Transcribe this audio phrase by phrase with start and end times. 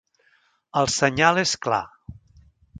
[0.81, 1.85] El senyal és clar.